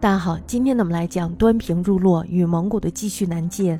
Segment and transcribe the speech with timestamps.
[0.00, 3.76] 大家好，今天呢我们来讲端平入洛与蒙古的继续南进。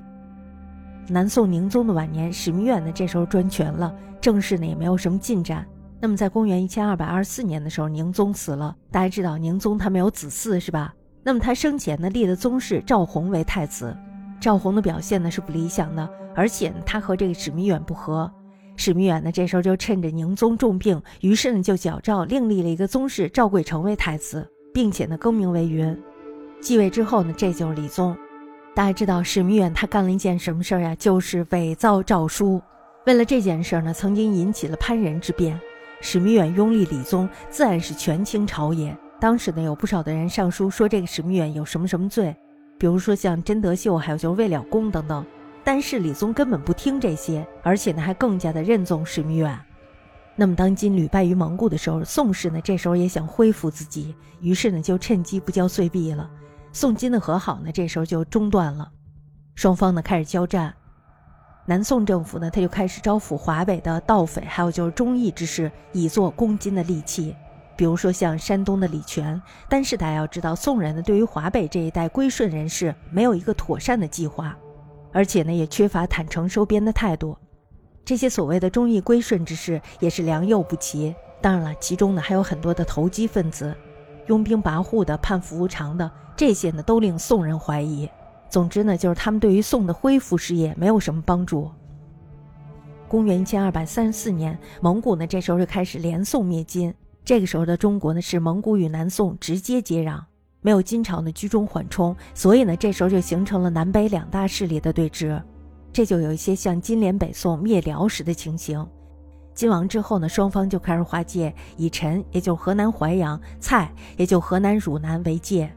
[1.06, 5.64] 南宋宁宗的晚年，史弥远呢这时候专权了，政事呢也没有什么进展。
[6.00, 8.74] 那么在公元一千二百二十四年的时候，宁宗死了。
[8.90, 10.92] 大家知道宁宗他没有子嗣是吧？
[11.22, 13.96] 那么他生前呢立的宗室赵弘为太子。
[14.40, 18.28] 赵弘的表现呢是不理想的，而且他和这个史弥远不和。
[18.74, 25.96] 史弥远呢这时候就趁着宁宗重病，于是呢就矫诏另立了一个宗室赵贵成为太子，并且呢更名为云。
[26.60, 28.16] 继位之后呢，这就是理宗。
[28.74, 30.94] 大家知道史弥远他干了一件什么事儿呀？
[30.96, 32.60] 就是伪造诏书。
[33.06, 35.58] 为了这件事儿呢，曾经引起了潘仁之变。
[36.00, 38.96] 史弥远拥立理宗，自然是权倾朝野。
[39.18, 42.36] 当时呢，有不少的人上书说这个史弥远有什么什么罪，
[42.78, 45.26] 比如说像贞德秀，还有就是魏了公等等。
[45.64, 49.58] 但是理宗根本不听这些，而且呢，还更加的认纵史弥远。
[50.36, 56.30] 那么当金屡败于蒙古的时候，宋氏呢这时候也想恢复自己，于是呢就趁机不交岁币了。
[56.72, 58.90] 宋金的和好呢，这时候就中断了，
[59.54, 60.74] 双方呢开始交战。
[61.66, 67.34] 南宋政府呢，他就开始招抚华北的盗匪，还有就是忠义之士，以作攻金的利器。
[67.76, 69.40] 比如说像山东的李全。
[69.68, 74.56] 但是大家要知道，宋人呢对于华北这一带归顺人士没有一个妥善的计划，
[75.12, 77.36] 而且呢也缺乏坦诚收编的态度。
[78.04, 81.14] 这些所谓的忠义归顺之士也是良莠不齐。
[81.40, 83.76] 当然了，其中呢还有很多的投机分子。
[84.28, 88.08] 拥兵跋扈的、叛服无常的，这些呢都令宋人怀疑。
[88.48, 91.70] 总之呢，就是他们对于宋的恢复事业没有什么帮助。
[93.08, 96.94] 公元一千二百三十四年，蒙古呢这时候就开始连宋灭金。
[97.24, 100.20] 这个时候的中国呢是蒙古与南宋直接接壤，
[100.60, 105.42] 没有金朝的居中缓冲，所以呢这时候就形成了南北两大势力的对峙。
[105.92, 108.86] 这就有一些像金联北宋灭辽时的情形。
[109.58, 115.68] 金王之后呢，双方就开始划界，以陈，也就河南淮阳；蔡，也就河南汝南为界，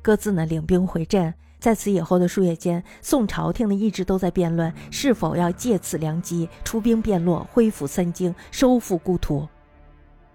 [0.00, 1.34] 各自呢领兵回镇。
[1.58, 9.46] 在此以后的数月间，宋朝廷呢一直都在辩论是否要借此良机出兵辩洛，恢复三京，收复故土。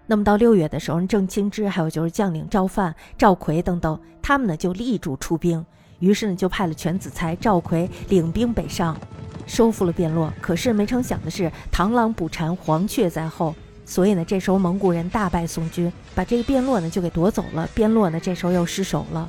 [0.06, 5.66] 那么到六月的时候，郑清之还有就是将领赵范、赵奎等等，他们呢就力主出兵，
[5.98, 8.96] 于是呢就派了全子才、赵奎领兵北上。
[9.46, 13.54] 收复了汴洛，可是没成想的是，螳螂捕蝉，黄雀在后。
[13.84, 17.68] 所以呢，这时候蒙古人大败宋军，把这个汴洛呢就给夺走了。
[17.74, 19.28] 汴洛呢这时候又失守了，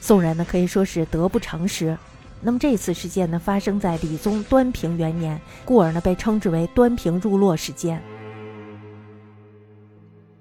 [0.00, 1.96] 宋人呢可以说是得不偿失。
[2.40, 8.02] 那么这次事件呢发生在理宗端平元年，故而呢被称之为端平入洛事件。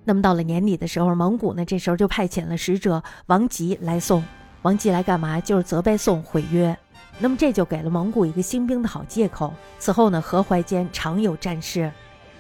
[0.04, 4.24] 那么到了年底的时候，蒙古呢这时候就派遣了使者王吉来宋。
[4.64, 5.40] 王吉来干嘛？
[5.40, 6.76] 就是责备宋毁约。
[7.22, 9.54] 那么这就给了蒙古一个兴兵的好借口。
[9.78, 11.92] 此后呢，河淮间常有战事。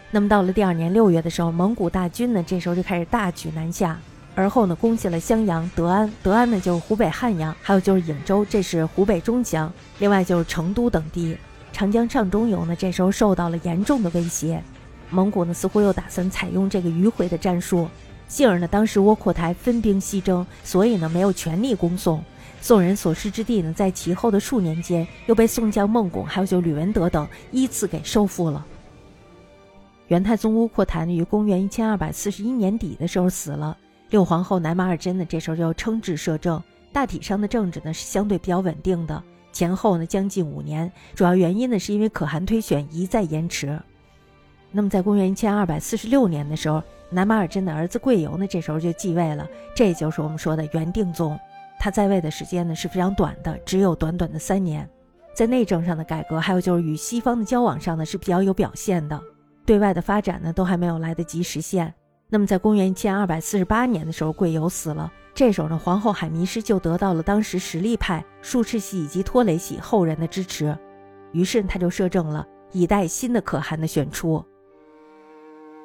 [0.10, 3.98] 那么到了第二年六月的时候，蒙古大军呢，这时候就开始大举南下，
[4.34, 6.12] 而后呢，攻下了襄阳、德安。
[6.24, 9.72] 德安呢，就是湖北汉阳，还有就是颍州，这是湖北中乡。
[10.00, 11.38] 另外就是成都等地。
[11.72, 14.62] 长江上中游呢，这时候受到了严重的威胁。
[15.12, 17.88] 蒙古呢，似乎又打算采用这个迂回的战术。
[18.28, 22.24] 幸而呢，当时窝阔台分兵西征，所以呢，没有全力攻宋。
[22.62, 28.64] 宋人所失之地呢，在其后的数年间，又被宋将孟拱还有就吕文德等依次给收复了。
[30.10, 33.76] 元太宗乌阔台于公元一千二百四十一年底的时候死了。
[34.12, 36.62] 六皇后乃玛尔真呢，这时候就称制摄政，
[36.94, 39.24] 大体上的政治呢是相对比较稳定的。
[39.52, 43.80] 前后呢将近五年，主要原因呢是因为可汗推选一再延迟。
[44.70, 51.40] 那么在公元一千二百四十六年的时候，乃玛尔真的儿子贵由呢，这时候就继位了，这就是我们说的元定宗。
[51.84, 54.88] 他在位的时间呢是非常短的，只有短短的三年，
[55.34, 59.20] 在内政上的改革，还有就是与西方的交往上呢是比较有表现的，
[59.66, 61.92] 对外的发展呢都还没有来得及实现。
[62.30, 70.78] 那么在公元一千二百四十八年的时候，贵由死了，这时候呢皇后海迷失就得到了当时实力派术赤系以及托雷系后人的支持，
[71.32, 74.46] 于是他就摄政了，以待新的可汗的选出。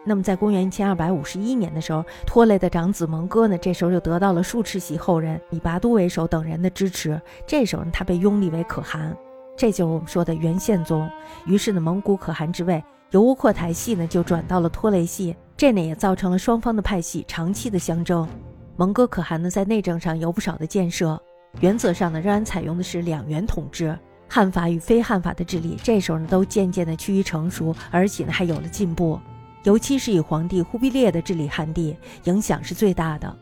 [0.09, 7.21] 那么，在公元一千二百五十一年的时候，拖雷的长子蒙哥呢，这时候就得到了术赤系后人以拔都为首等人的支持。
[7.45, 9.17] 这时候呢，他被拥立为可汗，
[9.57, 11.11] 这就是我们说的元宪宗。
[11.45, 12.81] 于是呢，蒙古可汗之位
[13.11, 18.29] 由乌阔台系呢就转到了拖雷系，这呢也造成了双方的派系长期的相争。
[18.77, 21.21] 蒙哥可汗呢在内政上有不少的建设，
[21.59, 23.99] 原则上呢仍然采用的是两元统治，
[24.29, 29.19] 汉法与非汉法的治理，这时候呢都渐渐的趋于成熟，而且呢还有了进步。
[29.67, 33.37] 尤其是以皇帝忽必烈的治理汉地，影响是最大的。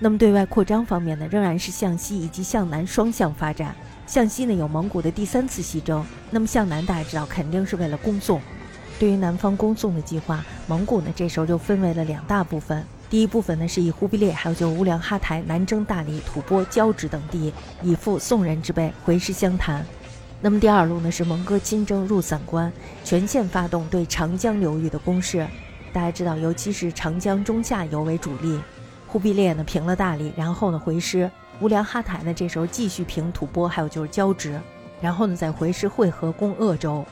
[0.00, 3.72] 那么对外扩张方面呢，仍然是向西以及向南双向发展。
[4.04, 8.40] 向西呢有蒙古的第三次西征，那么向南大家知道肯定是为了攻宋。
[8.98, 12.84] 对于南方攻宋的计划，蒙古呢这时候就分为了两大部分。
[13.08, 17.54] 第一部分呢是以忽必烈还有就乌梁哈台南征大理、吐蕃、交趾等地，
[17.84, 19.86] 以赴宋人之辈回师相谈。
[20.44, 22.70] 那么第二路呢是蒙哥亲征入散关，
[23.04, 25.46] 全线发动对长江流域的攻势。
[25.92, 28.60] 大家知道，尤其是长江中下游为主力。
[29.06, 31.30] 忽必烈呢平了大理，然后呢回师。
[31.60, 34.60] 乌梁哈台呢这时候继续平吐蕃，还有就是交趾，
[35.00, 37.04] 然后呢再回师会合攻鄂州。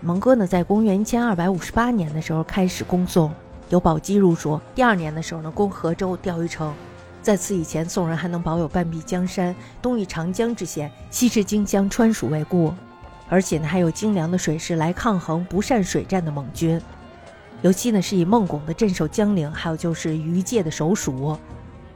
[0.00, 3.32] 蒙哥呢在公元一千二百五十八年的时候开始攻宋，
[3.68, 4.60] 由宝鸡入蜀。
[4.74, 6.74] 第二年的时候呢攻河州、钓鱼城。
[7.22, 12.74] 在此以前，宋人还能保有半壁江山，东与长江之险，西至荆江、川蜀为固，
[13.28, 16.82] 而且呢还有精良的水师来抗衡不善水战的蒙军。
[17.60, 21.38] 尤其呢是以孟拱的镇守江陵，还有就是于界的守蜀，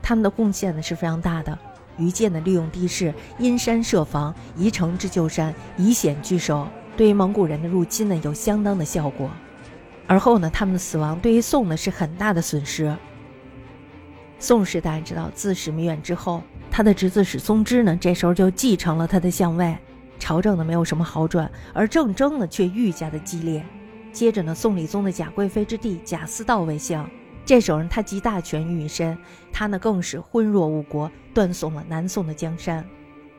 [0.01, 1.59] 他们的贡献呢是非常大的。
[1.99, 9.29] 于界呢利用地势，因山设防，移城之旧山，以险拒守，对于蒙古人的入侵呢有相当的效果。
[10.07, 12.95] 而后呢他们的死亡对于宋呢是很大的损失。
[14.39, 19.77] 宋氏大家知道，自史弥远之后，他的侄子史松之呢这时候就继承了他的相位，
[20.19, 23.65] 朝政呢没有什么好转，而政争呢却愈加的激烈。
[24.13, 27.09] 接着呢，宋理宗的贾贵妃之弟贾似道为相，
[27.45, 29.17] 这时候呢他集大权于一身，
[29.53, 32.85] 他呢更是昏弱误国，断送了南宋的江山。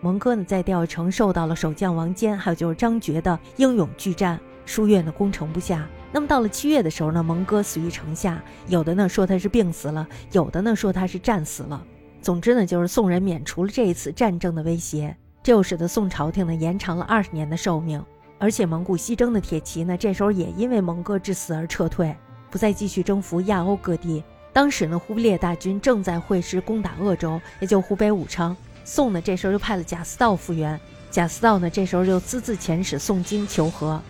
[0.02, 5.88] 蒙哥呢在钓鱼城受到了守将王坚还有就是张觉的英勇拒战，书院呢攻城不下。
[6.12, 11.84] 那么到了七月的时候呢，蒙哥死于城下，有的呢说他是病死了，有的呢说他是战死了。
[12.22, 18.04] 总之呢，就是宋人免除了这一次战争的威胁，这又使得宋朝廷呢延长了二十年的寿命。
[18.40, 22.16] 而且蒙古西征的铁骑呢，这时候也因为蒙哥之死而撤退，
[22.52, 24.24] 不再继续征服亚欧各地。
[24.54, 28.56] 当时呢，忽必烈大军正在会师攻打鄂州，也就湖北武昌。
[28.84, 30.80] 宋呢，这时候就派了贾似道复员。
[31.10, 34.02] 贾似道呢，这时候就私自遣使宋金求和。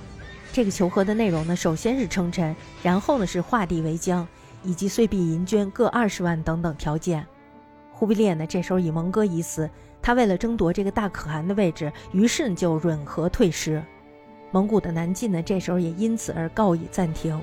[0.54, 4.28] 这个求和的内容呢，首先是称臣，然后呢是划地为疆，
[4.64, 7.26] 以及岁币银绢各二十万等等条件。
[7.92, 9.70] 忽必烈呢，这时候以蒙哥已死，
[10.02, 13.84] 他为了争夺这个大可汗的位置，于是就允和退师。
[14.52, 17.40] 蒙古的南进呢，这时候也因此而告以暂停。